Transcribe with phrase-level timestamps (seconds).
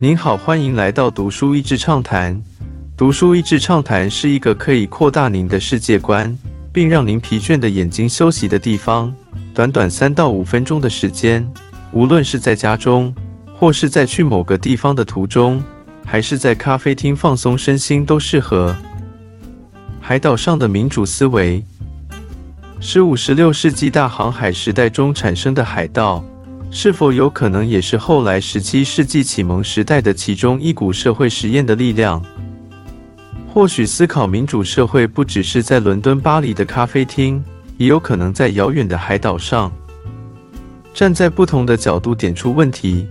[0.00, 2.40] 您好，欢迎来到读书益智畅谈。
[2.96, 6.38] 读书益智畅谈是一个可以扩大您的世界观，
[6.72, 9.12] 并让您疲倦的眼睛休息的地方。
[9.52, 11.44] 短短三到五分钟的时间，
[11.90, 13.12] 无论是在家中，
[13.52, 15.60] 或是在去某个地方的途中，
[16.06, 18.76] 还是在咖啡厅放松身心，都适合。
[20.00, 21.60] 海岛上的民主思维。
[22.78, 26.24] 十五、十六世纪大航海时代中产生的海盗，
[26.70, 32.22] 是否有可能也是后来十七世纪启蒙时代的其中一股社会实验的力量？
[33.52, 37.42] 或许思考民主社会不只是在伦敦、巴黎的咖啡厅，
[37.78, 39.72] 也有可能在遥远的海岛上，
[40.92, 43.06] 站在不同的角度点出问题。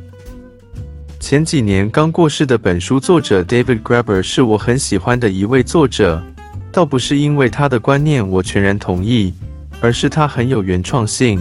[1.19, 6.23] 前几年刚过世的本书作者 David Graeber 是我很喜欢的一位作者，
[6.71, 9.33] 倒不是因为他的观念我全然同意。
[9.79, 11.39] 而是他很有原创性，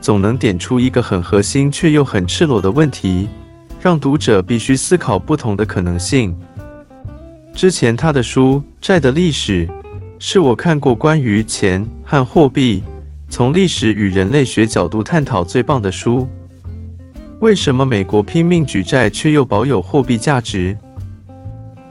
[0.00, 3.28] 总能点出一个很核心却又很赤裸的问题，
[3.80, 6.34] 让读者必须思考不同的可能性。
[7.54, 9.66] 之前他的书《债的历史》
[10.18, 12.82] 是我看过关于钱和货币
[13.28, 16.26] 从历史与人类学角度探讨最棒的书。
[17.40, 20.76] 为什么美国拼命举债却又保有货币价值？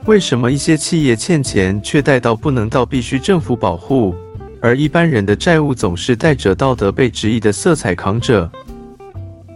[0.06, 4.14] 为什么一些企业欠钱却贷到不能到必须政府保护？
[4.60, 8.50] 而一般人的债务总是带着道德被质疑的色彩扛着。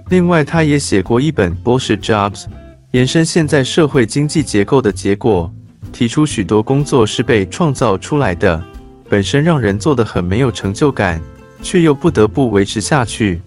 [0.09, 2.45] 另外，他也写过一本《Bullshit Jobs》，
[2.93, 5.53] 延伸现在社会经济结构的结果，
[5.93, 8.63] 提出许多工作是被创造出来的，
[9.09, 11.21] 本身让人做得很没有成就感，
[11.63, 13.41] 却又不得不维持下去。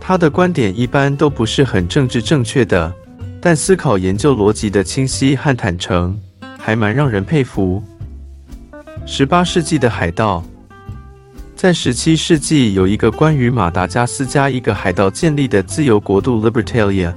[0.00, 2.92] 他的观点一般都不是很政治正确的，
[3.40, 6.18] 但思考研究逻辑的清晰和坦诚，
[6.58, 7.82] 还蛮让人佩服。
[9.04, 10.42] 十八世纪的海盗，
[11.56, 17.12] 在十七世纪有一个关于马达加斯加一个海盗建立的自由国度 Libertalia，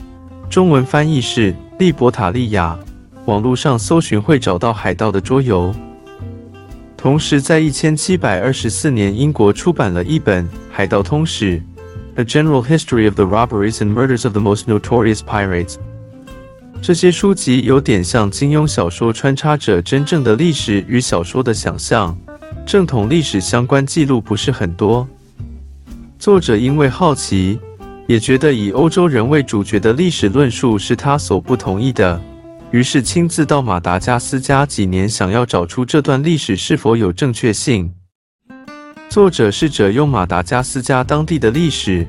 [0.50, 2.78] 中文翻译是利伯塔利亚。
[3.26, 5.74] 网络上搜寻会找到海盗的桌游。
[6.98, 11.60] 同时，在一千七百二十四年，英国出版了一本《海盗通史》
[12.16, 15.76] （A General History of the Robberies and Murders of the Most Notorious Pirates）。
[16.86, 22.16] 这些书籍有点像金庸小说，穿插着真正的历史与小说的想象。
[22.64, 25.08] 正统历史相关记录不是很多。
[26.20, 27.60] 作者因为好奇，
[28.06, 32.22] 也觉得以欧洲人为主角的历史论述是他所不同意的，
[32.70, 37.92] 于是亲自到马达加斯加几年，想要找出这段历史是否有正确性。
[39.10, 42.06] 作者试着用马达加斯加当地的历史，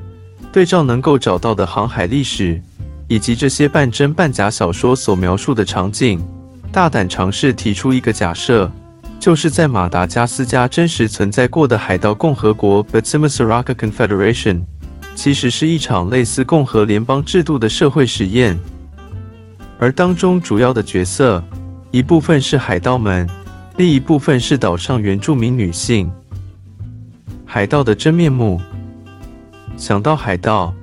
[0.51, 2.61] 对照能够找到的航海历史。
[3.07, 6.21] 以及这些半真半假小说所描述的场景，
[6.71, 8.69] 大胆尝试提出一个假设，
[9.19, 14.61] 就是在马达加斯加真实存在过的海盗共和国 （Batsimisaraka Confederation）
[15.15, 18.57] 其实是一场类似共和联邦制度的社会实验，
[19.79, 21.43] 而当中主要的角色，
[21.91, 23.27] 一部分是海盗们，
[23.77, 26.11] 另一部分是岛上原住民女性。
[27.45, 28.61] 海盗的真面目，
[29.77, 30.73] 想到海盗。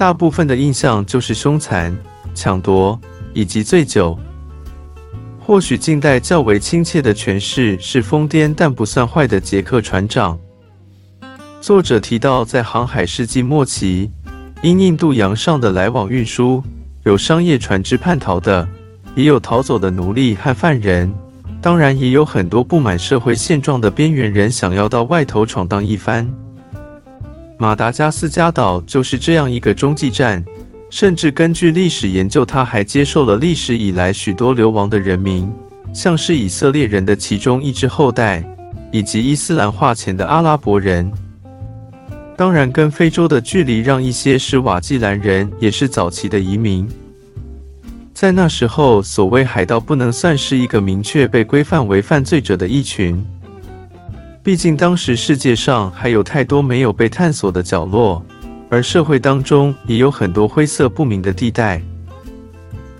[0.00, 1.94] 大部分的印象就是凶残、
[2.34, 2.98] 抢夺
[3.34, 4.18] 以及醉酒。
[5.38, 10.38] 或许近代较为亲切的诠释是疯癫但不算坏的杰克船长。
[11.60, 14.10] 作者提到，在航海世纪末期，
[14.62, 16.64] 因印度洋上的来往运输，
[17.04, 18.66] 有商业船只叛逃的，
[19.14, 21.12] 也有逃走的奴隶和犯人，
[21.60, 26.26] 当然也有很多不满社会现状的边缘人想要到外头闯荡一番。
[27.60, 30.42] 马达加斯加岛就是这样一个中继站，
[30.88, 35.52] 甚至根据历史研究，它还接受了历史以来许多流亡的人民，
[35.92, 38.42] 像是以色列人的其中一支后代，
[38.90, 41.12] 以及伊斯兰化前的阿拉伯人。
[42.34, 46.88] 当然，跟非洲的距离让一些是瓦季兰人也是早期的移民。
[48.14, 53.22] 在那时候，所谓海盗不能算是一个明确被规范为犯罪者的一群。
[54.42, 58.24] 毕竟，当时世界上还有太多没有被探索的角落，
[58.70, 61.82] 而社会当中也有很多灰色不明的地带。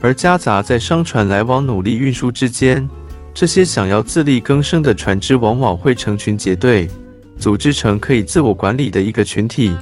[0.03, 2.87] 而夹杂在商船来往、努力运输之间，
[3.32, 6.91] 这些想要自力更生的船只，往往会成群结队，
[7.38, 9.75] 组织成可以自我管理的一个群体。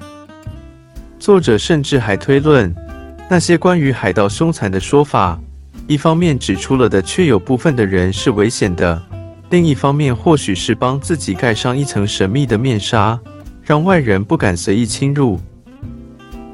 [1.18, 2.72] 作者甚至还推论，
[3.28, 5.36] 那些关于海盗凶残的说法，
[5.88, 9.02] 一方面指出了的，确有部分的人是危险的。
[9.50, 13.18] 另一方面，或许是帮自己盖上一层神秘的面纱，
[13.62, 15.40] 让外人不敢随意侵入，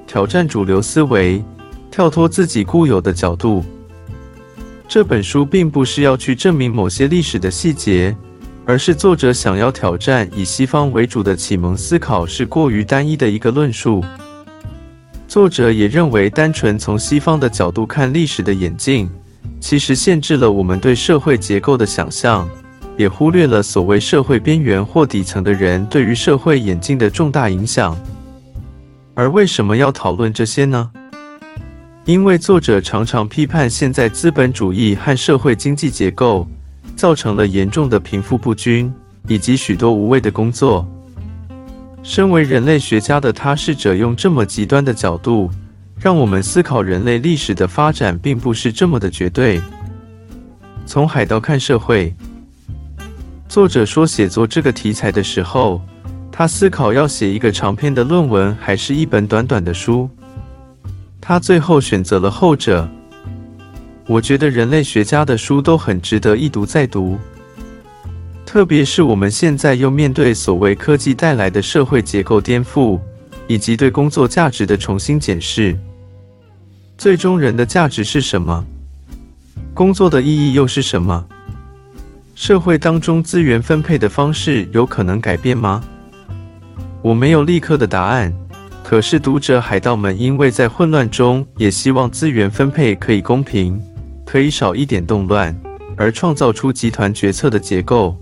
[0.06, 1.42] 挑战主流思维，
[1.90, 3.64] 跳脱自己固有的角度。
[4.86, 8.14] 这本书并不是要去证明某些历史的细节，
[8.64, 14.04] 而是作者想要挑战以西方为主的启蒙思考是过于单一的一个论述。
[15.26, 19.10] 作者也认为，单纯从西方的角度看历史的演进，
[19.58, 22.48] 其实限制了我们对社会结构的想象，
[22.96, 27.96] 也忽略了所谓社会边缘或底层的人对于社会演进的重大影响。
[29.14, 30.90] 而为什么要讨论这些呢？
[32.04, 36.46] 因为作者常常批判现在资本主义和社会经济结构，
[36.94, 38.92] 造成了严重的贫富不均，
[39.26, 40.86] 以及许多无谓的工作。
[42.02, 45.50] 身为人类学家的他，试着用这么极端的角度，
[45.98, 49.60] 让我们思考人类历史的发展并不是这么的绝对。
[50.84, 52.14] 从海盗看社会，
[53.54, 55.80] 作者说，写作这个题材的时候，
[56.32, 60.10] 他思考要写一个长篇的论文，还是一本短短的书。
[61.20, 62.88] 他最后选择了后者。
[64.08, 67.16] 我觉得人类学家的书都很值得一读再读。
[68.44, 72.98] 特别是我们现在又面对所谓科技带来的社会结构颠覆，
[73.46, 75.78] 以及对工作价值的重新检视。
[76.98, 78.64] 最终，人的价值是什么？
[79.72, 81.24] 工作的意义又是什么？
[82.34, 85.82] 社会当中资源分配的方式有可能改变吗？
[87.00, 88.34] 我没有立刻的答案。
[88.82, 93.80] 可是，读者海盗们因为在混乱中，也希望资源分配可以公平，
[94.26, 95.56] 可以少一点动乱，
[95.96, 98.16] 而创造出集团决策的结构。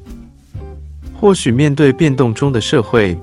[1.15, 3.19] 或许面对变动中的社会，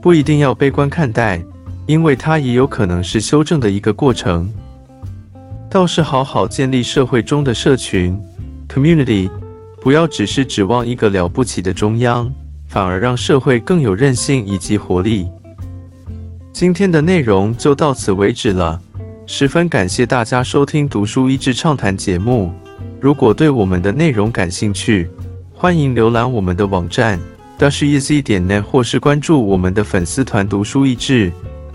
[0.00, 1.42] 不一定要悲观看待，
[1.86, 4.52] 因为它也有可能是修正的一个过程。
[5.70, 8.16] 倒是好好建立社会中的社群
[8.68, 9.28] （community），
[9.84, 12.32] 不要只是指望一个了不起的中央，
[12.66, 15.28] 反而让社会更有韧性以及活力。
[16.54, 18.80] 今天的内容就到此为止了，
[19.26, 22.50] 十分感谢大家收听《读书益智畅谈》节目。
[22.98, 25.06] 如果对我们的内容感兴趣，
[25.52, 27.20] 欢迎浏览我们的网站。
[27.58, 31.30] d a s h e z 点 net 或是关注我们的粉丝团“读书益智”，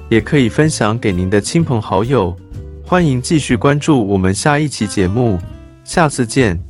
[0.09, 2.35] 也可以分享给您的亲朋好友。
[2.83, 5.37] 欢迎继续关注我们下一期节目，
[5.83, 6.68] 下次见。